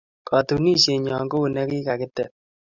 [0.27, 2.31] Katunisienyo ko u ne ki kaketet